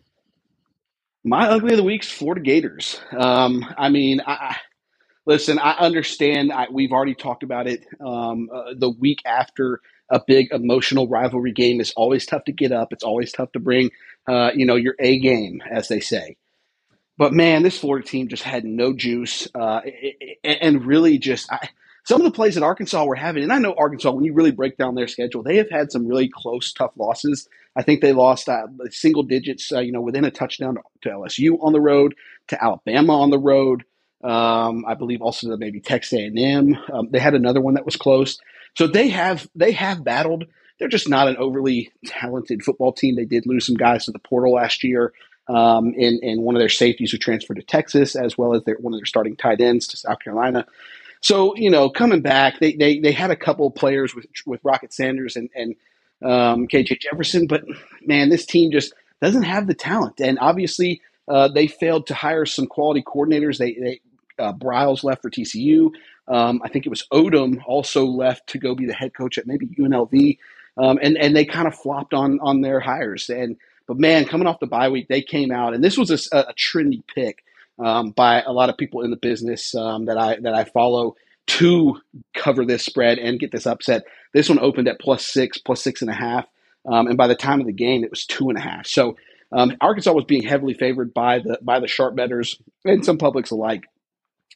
[1.24, 3.00] My ugly of the week's Florida Gators.
[3.16, 4.56] Um, I mean, I,
[5.26, 6.52] listen, I understand.
[6.52, 7.84] I, we've already talked about it.
[8.00, 12.72] Um, uh, the week after a big emotional rivalry game is always tough to get
[12.72, 12.92] up.
[12.92, 13.90] It's always tough to bring,
[14.28, 16.36] uh, you know, your A game, as they say.
[17.18, 19.80] But man, this Florida team just had no juice, uh,
[20.44, 21.70] and really just I,
[22.04, 23.42] some of the plays that Arkansas were having.
[23.42, 26.06] And I know Arkansas, when you really break down their schedule, they have had some
[26.06, 27.48] really close, tough losses.
[27.74, 31.56] I think they lost uh, single digits, uh, you know, within a touchdown to LSU
[31.60, 32.14] on the road,
[32.48, 33.84] to Alabama on the road.
[34.26, 36.76] Um, I believe also to maybe Texas A&M.
[36.92, 38.38] Um, they had another one that was close.
[38.74, 40.46] So they have they have battled.
[40.78, 43.14] They're just not an overly talented football team.
[43.14, 45.12] They did lose some guys to the portal last year,
[45.48, 48.76] um, and and one of their safeties who transferred to Texas, as well as their,
[48.76, 50.66] one of their starting tight ends to South Carolina.
[51.22, 54.92] So you know, coming back, they they, they had a couple players with with Rocket
[54.92, 55.76] Sanders and and
[56.22, 57.64] um, KJ Jefferson, but
[58.02, 61.00] man, this team just doesn't have the talent, and obviously.
[61.28, 63.58] Uh, they failed to hire some quality coordinators.
[63.58, 64.00] They, they
[64.38, 65.90] uh, Briles left for TCU.
[66.28, 69.46] Um, I think it was Odom also left to go be the head coach at
[69.46, 70.38] maybe UNLV,
[70.76, 73.30] um, and and they kind of flopped on on their hires.
[73.30, 76.36] And but man, coming off the bye week, they came out, and this was a,
[76.36, 77.44] a trendy pick
[77.78, 81.16] um, by a lot of people in the business um, that I that I follow
[81.46, 82.00] to
[82.34, 84.04] cover this spread and get this upset.
[84.32, 86.46] This one opened at plus six, plus six and a half,
[86.86, 88.86] um, and by the time of the game, it was two and a half.
[88.86, 89.16] So
[89.52, 93.50] um, Arkansas was being heavily favored by the by the sharp betters and some publics
[93.50, 93.84] alike.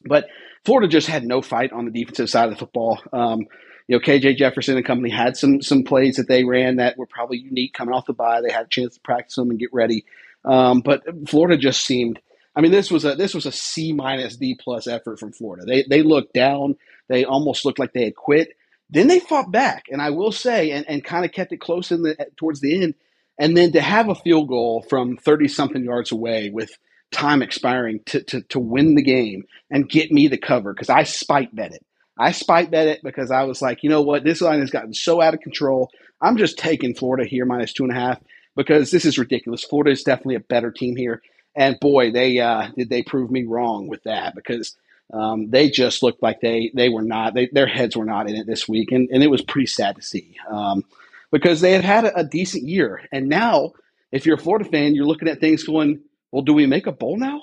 [0.05, 0.27] But
[0.65, 3.01] Florida just had no fight on the defensive side of the football.
[3.11, 3.47] Um,
[3.87, 7.07] you know, KJ Jefferson and company had some some plays that they ran that were
[7.07, 8.41] probably unique coming off the bye.
[8.41, 10.05] They had a chance to practice them and get ready.
[10.45, 12.19] Um, but Florida just seemed.
[12.55, 15.65] I mean, this was a this was a C minus D plus effort from Florida.
[15.65, 16.77] They they looked down.
[17.07, 18.55] They almost looked like they had quit.
[18.89, 21.91] Then they fought back, and I will say, and, and kind of kept it close
[21.91, 22.95] in the towards the end.
[23.37, 26.77] And then to have a field goal from thirty something yards away with
[27.11, 31.03] time expiring to, to, to win the game and get me the cover because I
[31.03, 31.85] spite bet it.
[32.17, 34.93] I spite bet it because I was like, you know what, this line has gotten
[34.93, 35.89] so out of control.
[36.21, 38.19] I'm just taking Florida here minus two and a half
[38.55, 39.63] because this is ridiculous.
[39.63, 41.21] Florida is definitely a better team here,
[41.55, 44.75] and boy, they uh, did they prove me wrong with that because
[45.13, 48.35] um, they just looked like they they were not they, their heads were not in
[48.35, 50.83] it this week, and, and it was pretty sad to see um,
[51.31, 53.71] because they had had a, a decent year, and now
[54.11, 56.91] if you're a Florida fan, you're looking at things going well, do we make a
[56.91, 57.41] bowl now?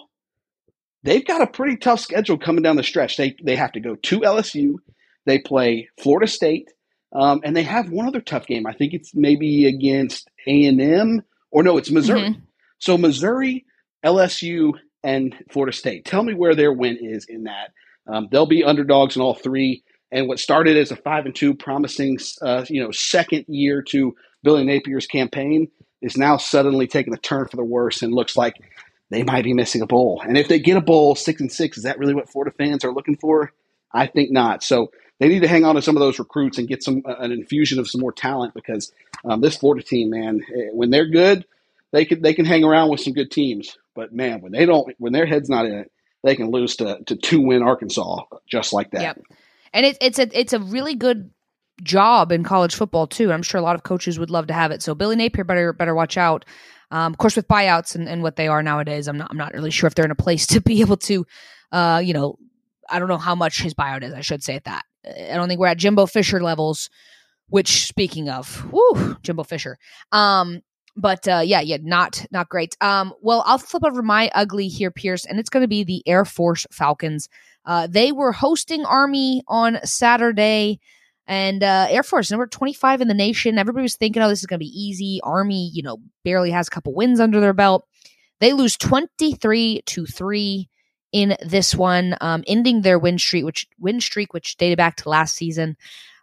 [1.03, 3.17] They've got a pretty tough schedule coming down the stretch.
[3.17, 4.77] They they have to go to LSU,
[5.27, 6.71] they play Florida State,
[7.13, 8.67] um, and they have one other tough game.
[8.67, 12.31] I think it's maybe against A and M, or no, it's Missouri.
[12.31, 12.41] Mm-hmm.
[12.79, 13.65] So Missouri,
[14.05, 14.73] LSU,
[15.03, 16.05] and Florida State.
[16.05, 17.73] Tell me where their win is in that.
[18.07, 19.85] Um, they'll be underdogs in all three.
[20.11, 24.17] And what started as a five and two, promising uh, you know second year to
[24.43, 25.69] Billy Napier's campaign,
[26.01, 28.55] is now suddenly taking a turn for the worse and looks like
[29.11, 30.23] they might be missing a bowl.
[30.25, 32.85] And if they get a bowl, six and six, is that really what Florida fans
[32.85, 33.53] are looking for?
[33.93, 34.63] I think not.
[34.63, 37.17] So they need to hang on to some of those recruits and get some uh,
[37.17, 38.93] an infusion of some more talent because
[39.25, 41.45] um, this Florida team, man, eh, when they're good,
[41.93, 43.79] they can they can hang around with some good teams.
[43.95, 46.99] But man, when they don't, when their head's not in it, they can lose to
[47.07, 49.03] to two win Arkansas just like that.
[49.03, 49.23] Yep.
[49.73, 51.31] And it's it's a it's a really good
[51.83, 53.33] job in college football too.
[53.33, 54.83] I'm sure a lot of coaches would love to have it.
[54.83, 56.45] So Billy Napier better better watch out.
[56.91, 59.55] Um, of course, with buyouts and, and what they are nowadays, I'm not I'm not
[59.55, 61.27] really sure if they're in a place to be able to,
[61.73, 62.39] uh, you know,
[62.89, 64.15] I don't know how much his buyout is.
[64.15, 64.85] I should say that.
[65.07, 66.91] I don't think we're at Jimbo Fisher levels.
[67.51, 69.79] Which, speaking of, whoo, Jimbo Fisher.
[70.13, 70.61] Um,
[70.99, 72.77] but uh, yeah, yeah, not not great.
[72.81, 76.03] Um, well, I'll flip over my ugly here, Pierce, and it's going to be the
[76.07, 77.29] Air Force Falcons.
[77.65, 80.81] Uh, they were hosting Army on Saturday.
[81.29, 83.59] And uh, Air Force, number 25 in the nation.
[83.59, 85.21] Everybody was thinking, oh, this is going to be easy.
[85.23, 87.87] Army, you know, barely has a couple wins under their belt.
[88.41, 90.69] They lose 23 to 3
[91.13, 95.09] in this one, um, ending their win streak, which win streak, which dated back to
[95.11, 95.77] last season.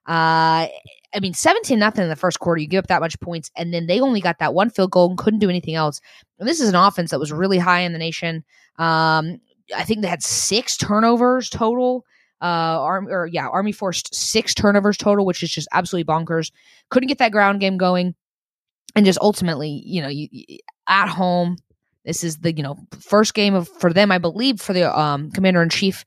[0.07, 0.67] Uh,
[1.13, 2.59] I mean, 17 nothing in the first quarter.
[2.59, 5.09] You give up that much points, and then they only got that one field goal
[5.09, 6.01] and couldn't do anything else.
[6.39, 8.43] And this is an offense that was really high in the nation.
[8.77, 9.39] Um,
[9.75, 12.05] I think they had six turnovers total.
[12.45, 16.51] Uh, Army or yeah, Army forced six turnovers total, which is just absolutely bonkers.
[16.89, 18.13] Couldn't get that ground game going,
[18.95, 21.57] and just ultimately, you know, you, you at home.
[22.03, 25.31] This is the you know first game of for them, I believe, for the um,
[25.31, 26.05] Commander in Chief,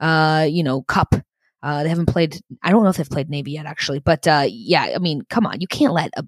[0.00, 1.14] uh, you know, Cup
[1.62, 2.40] uh, they haven't played.
[2.62, 3.98] I don't know if they've played Navy yet, actually.
[3.98, 6.24] But uh, yeah, I mean, come on, you can't let a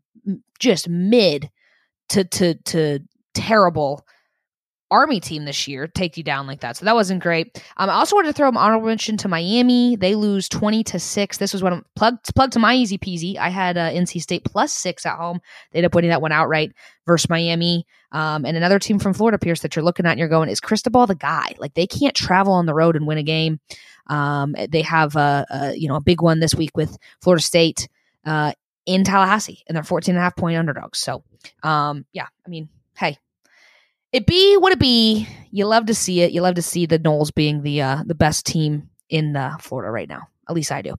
[0.58, 1.50] just mid
[2.10, 3.00] to to to
[3.34, 4.04] terrible
[4.90, 6.76] Army team this year take you down like that.
[6.76, 7.62] So that wasn't great.
[7.76, 9.96] Um, I also wanted to throw an honorable mention to Miami.
[9.96, 11.38] They lose twenty to six.
[11.38, 13.37] This was what I'm plugged plugged to my easy peasy.
[13.37, 15.40] I had uh, NC State plus six at home.
[15.70, 16.72] They ended up winning that one outright
[17.07, 17.87] versus Miami.
[18.12, 20.61] Um, and another team from Florida, Pierce, that you're looking at and you're going, is
[20.61, 21.55] Cristobal the guy?
[21.59, 23.61] Like they can't travel on the road and win a game.
[24.09, 27.88] Um, they have a, a, you know a big one this week with Florida State
[28.24, 28.53] uh,
[28.87, 30.98] in Tallahassee, and they're 14 and a half point underdogs.
[30.98, 31.22] So
[31.62, 33.18] um, yeah, I mean, hey,
[34.12, 35.26] it be what it be.
[35.50, 36.32] You love to see it.
[36.32, 39.90] You love to see the Noles being the uh, the best team in uh, Florida
[39.90, 40.22] right now.
[40.48, 40.94] At least I do.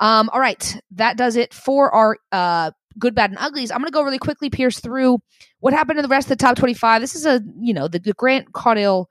[0.00, 3.70] Um, all right, that does it for our uh, good, bad, and uglies.
[3.70, 5.18] I'm going to go really quickly, pierce through
[5.60, 7.00] what happened to the rest of the top 25.
[7.00, 9.06] This is a you know the, the Grant Caudill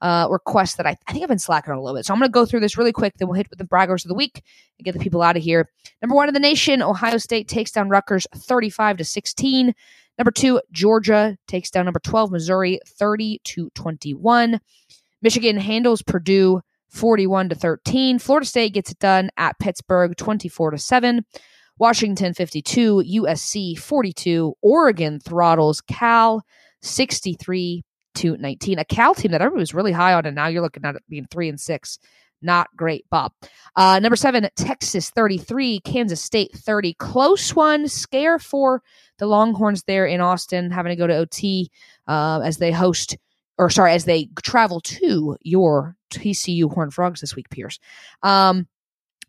[0.00, 2.06] uh, request that I, I think I've been slacking on a little bit.
[2.06, 3.14] So I'm going to go through this really quick.
[3.16, 4.42] Then we'll hit with the braggers of the week
[4.78, 5.70] and get the people out of here.
[6.02, 9.74] Number one in the nation, Ohio State takes down Rutgers 35 to 16.
[10.18, 14.60] Number two, Georgia takes down number 12, Missouri 30 to 21.
[15.22, 18.18] Michigan handles Purdue 41 to 13.
[18.18, 21.24] Florida State gets it done at Pittsburgh 24 to 7.
[21.78, 24.54] Washington 52, USC 42.
[24.62, 26.42] Oregon throttles Cal
[26.80, 28.78] 63 to 19.
[28.78, 31.02] A Cal team that everybody was really high on, and now you're looking at it
[31.08, 31.98] being three and six.
[32.42, 33.32] Not great, Bob.
[33.76, 36.94] Uh, number seven, Texas 33, Kansas State 30.
[36.94, 38.82] Close one, scare for
[39.18, 41.70] the Longhorns there in Austin, having to go to OT
[42.06, 43.16] uh, as they host,
[43.58, 47.78] or sorry, as they travel to your TCU Horned Frogs this week, Pierce.
[48.22, 48.68] Um,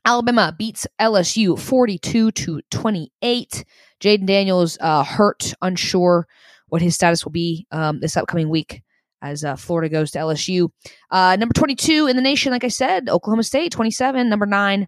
[0.05, 3.65] Alabama beats LSU 42 to 28.
[3.99, 6.27] Jayden Daniels uh, hurt, unsure
[6.69, 8.83] what his status will be um, this upcoming week
[9.21, 10.69] as uh, Florida goes to LSU.
[11.11, 14.29] Uh, number 22 in the nation, like I said, Oklahoma State 27.
[14.29, 14.87] Number nine,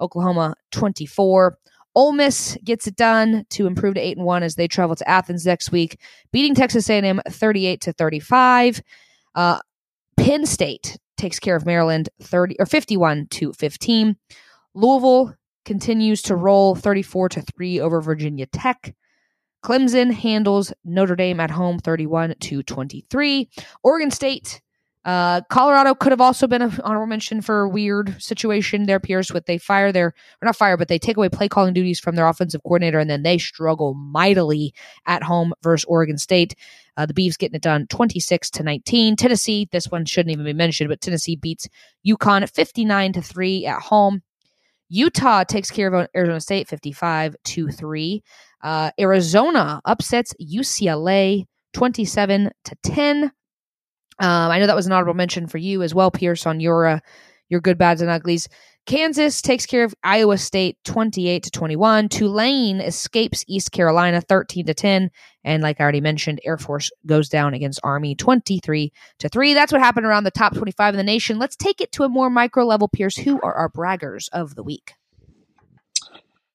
[0.00, 1.58] Oklahoma 24.
[1.96, 5.08] Ole Miss gets it done to improve to eight and one as they travel to
[5.08, 6.00] Athens next week,
[6.32, 8.82] beating Texas A&M 38 to 35.
[9.34, 9.60] Uh,
[10.16, 14.16] Penn State takes care of Maryland 30 or 51 to 15.
[14.74, 15.34] Louisville
[15.64, 18.94] continues to roll 34 to 3 over Virginia Tech.
[19.64, 23.48] Clemson handles Notre Dame at home 31 to 23.
[23.82, 24.60] Oregon State
[25.04, 29.30] uh, Colorado could have also been an honorable mention for a weird situation there, Pierce,
[29.30, 32.16] with they fire their, or not fire, but they take away play calling duties from
[32.16, 34.72] their offensive coordinator and then they struggle mightily
[35.06, 36.54] at home versus Oregon State.
[36.96, 39.16] Uh, the Beavs getting it done 26 to 19.
[39.16, 41.68] Tennessee, this one shouldn't even be mentioned, but Tennessee beats
[42.06, 44.22] UConn 59 to 3 at home.
[44.88, 48.22] Utah takes care of Arizona State 55 to 3.
[48.62, 53.24] Uh, Arizona upsets UCLA 27 to 10.
[53.24, 53.30] Um,
[54.20, 57.00] I know that was an honorable mention for you as well, Pierce, on your uh,
[57.48, 58.48] your good, bads, and uglies.
[58.86, 62.08] Kansas takes care of Iowa State 28 to 21.
[62.10, 65.10] Tulane escapes East Carolina 13 to 10.
[65.42, 69.54] And like I already mentioned, Air Force goes down against Army 23 to 3.
[69.54, 71.38] That's what happened around the top 25 in the nation.
[71.38, 73.16] Let's take it to a more micro level, Pierce.
[73.16, 74.92] Who are our braggers of the week?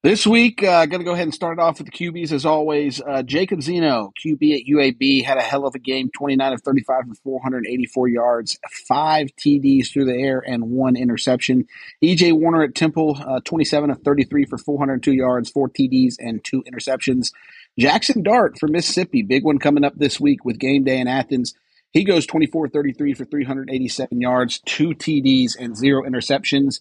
[0.02, 3.02] This week, uh, going to go ahead and start off with the QBs as always.
[3.02, 7.04] Uh, Jacob Zeno, QB at UAB, had a hell of a game 29 of 35
[7.10, 8.58] for 484 yards,
[8.88, 11.68] five TDs through the air, and one interception.
[12.02, 16.64] EJ Warner at Temple, uh, 27 of 33 for 402 yards, four TDs, and two
[16.64, 17.34] interceptions.
[17.78, 21.56] Jackson Dart for Mississippi, big one coming up this week with game day in Athens.
[21.92, 26.80] He goes 24 33 for 387 yards, two TDs, and zero interceptions.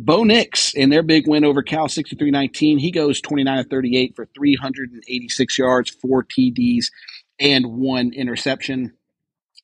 [0.00, 2.78] Bo Nix in their big win over Cal 63 19.
[2.78, 6.86] He goes 29 38 for 386 yards, four TDs,
[7.40, 8.92] and one interception.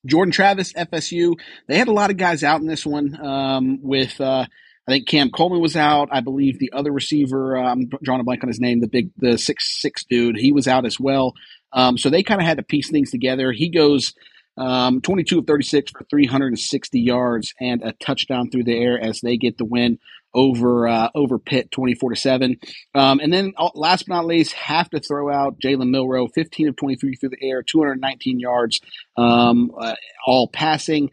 [0.04, 4.20] Jordan Travis, FSU, they had a lot of guys out in this one um, with.
[4.20, 4.46] Uh,
[4.86, 6.10] I think Cam Coleman was out.
[6.12, 9.10] I believe the other receiver, uh, I'm drawing a blank on his name, the big,
[9.16, 11.32] the six six dude, he was out as well.
[11.72, 13.50] Um, so they kind of had to piece things together.
[13.50, 14.12] He goes
[14.58, 19.38] um, 22 of 36 for 360 yards and a touchdown through the air as they
[19.38, 19.98] get the win
[20.34, 22.56] over uh, over Pitt, 24 to seven.
[22.94, 26.68] Um, and then uh, last but not least, have to throw out Jalen Milroe, 15
[26.68, 28.80] of 23 through the air, 219 yards,
[29.16, 29.94] um, uh,
[30.26, 31.10] all passing.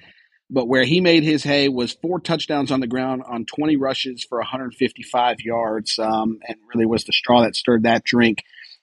[0.49, 4.25] but where he made his hay was four touchdowns on the ground on 20 rushes
[4.27, 8.39] for 155 yards, um, and really was the straw that stirred that drink.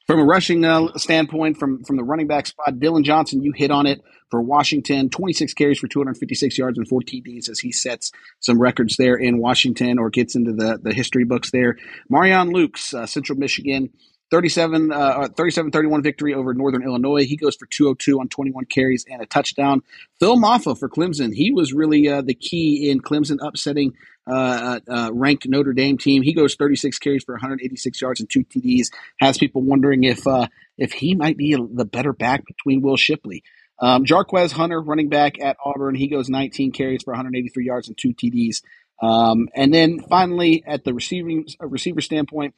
[0.06, 3.70] From a rushing uh, standpoint, from from the running back spot, Dillon Johnson, you hit
[3.70, 5.10] on it for Washington.
[5.10, 9.38] 26 carries for 256 yards and four TDs as he sets some records there in
[9.38, 11.76] Washington or gets into the, the history books there.
[12.08, 13.90] Marion Lukes, uh, Central Michigan,
[14.30, 17.24] 37 uh, 37 31 victory over Northern Illinois.
[17.24, 19.82] He goes for 202 on 21 carries and a touchdown.
[20.20, 21.32] Phil Mafah for Clemson.
[21.34, 23.94] He was really uh, the key in Clemson upsetting
[24.26, 26.22] uh, uh, uh ranked Notre Dame team.
[26.22, 28.88] He goes 36 carries for 186 yards and two TDs.
[29.18, 33.42] Has people wondering if uh, if he might be the better back between Will Shipley.
[33.80, 37.96] Um, Jarquez Hunter, running back at Auburn, he goes 19 carries for 183 yards and
[37.96, 38.62] two TDs.
[39.00, 42.54] Um, and then finally, at the receiving receiver standpoint,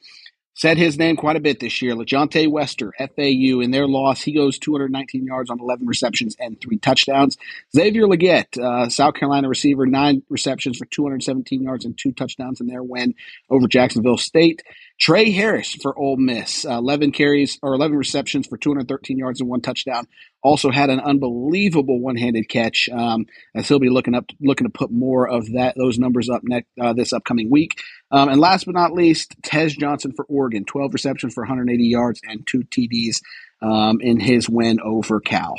[0.53, 1.95] said his name quite a bit this year.
[1.95, 6.77] LaJohntay Wester, FAU, in their loss, he goes 219 yards on 11 receptions and three
[6.77, 7.37] touchdowns.
[7.73, 12.67] Xavier Legette, uh, South Carolina receiver, nine receptions for 217 yards and two touchdowns in
[12.67, 13.15] their win
[13.49, 14.61] over Jacksonville State.
[15.01, 19.49] Tre Harris for Ole Miss, uh, 11 carries or 11 receptions for 213 yards and
[19.49, 20.05] one touchdown.
[20.43, 22.87] Also had an unbelievable one-handed catch.
[22.87, 26.43] Um, as he'll be looking up, looking to put more of that those numbers up
[26.43, 27.79] next uh, this upcoming week.
[28.11, 32.21] Um, and last but not least, Tez Johnson for Oregon, 12 receptions for 180 yards
[32.23, 33.21] and two TDs
[33.63, 35.55] um, in his win over Cal.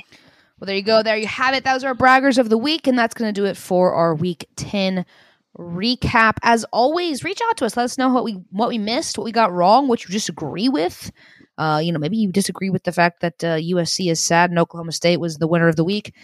[0.61, 1.03] Well, there you go.
[1.03, 1.65] There you have it.
[1.65, 4.15] Those are our braggers of the week, and that's going to do it for our
[4.15, 5.05] week 10
[5.59, 6.35] recap.
[6.43, 7.77] As always, reach out to us.
[7.77, 10.69] Let us know what we what we missed, what we got wrong, what you disagree
[10.69, 11.11] with.
[11.59, 14.59] Uh, you know, maybe you disagree with the fact that uh, USC is sad and
[14.59, 16.15] Oklahoma State was the winner of the week.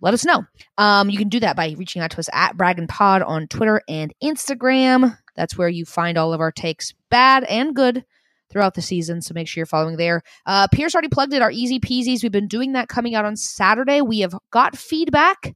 [0.00, 0.44] Let us know.
[0.76, 3.82] Um, you can do that by reaching out to us at Brag Pod on Twitter
[3.88, 5.16] and Instagram.
[5.36, 8.04] That's where you find all of our takes, bad and good,
[8.50, 9.20] throughout the season.
[9.20, 10.22] So make sure you're following there.
[10.46, 11.42] Uh, Pierce already plugged it.
[11.42, 12.22] Our easy peasies.
[12.22, 14.00] We've been doing that coming out on Saturday.
[14.00, 15.54] We have got feedback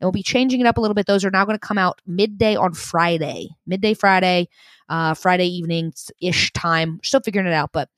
[0.00, 1.06] and we'll be changing it up a little bit.
[1.06, 4.48] Those are now going to come out midday on Friday, midday Friday,
[4.88, 7.00] uh, Friday evening ish time.
[7.02, 7.88] Still figuring it out, but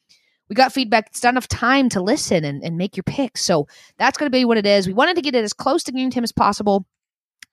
[0.48, 1.08] we got feedback.
[1.08, 3.44] It's not enough time to listen and, and make your picks.
[3.44, 4.86] So that's going to be what it is.
[4.86, 6.86] We wanted to get it as close to game time as possible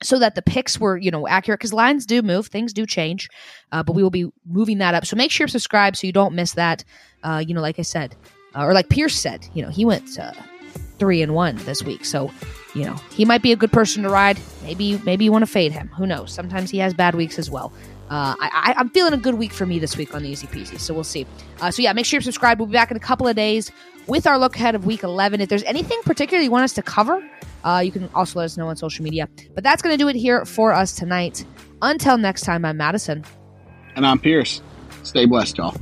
[0.03, 3.29] so that the picks were you know accurate because lines do move things do change
[3.71, 6.13] uh, but we will be moving that up so make sure you subscribe so you
[6.13, 6.83] don't miss that
[7.23, 8.15] uh, you know like i said
[8.55, 10.31] uh, or like pierce said you know he went uh,
[10.99, 12.31] three and one this week so
[12.73, 15.51] you know he might be a good person to ride maybe maybe you want to
[15.51, 17.71] fade him who knows sometimes he has bad weeks as well
[18.09, 20.79] uh, I, am feeling a good week for me this week on the Easy Peasy,
[20.79, 21.27] so we'll see.
[21.59, 22.59] Uh, so yeah, make sure you're subscribed.
[22.59, 23.69] We'll be back in a couple of days
[24.07, 25.41] with our look ahead of Week 11.
[25.41, 27.21] If there's anything particular you want us to cover,
[27.65, 29.27] uh, you can also let us know on social media.
[29.53, 31.43] But that's going to do it here for us tonight.
[31.81, 33.25] Until next time, I'm Madison.
[33.95, 34.61] And I'm Pierce.
[35.03, 35.75] Stay blessed, y'all.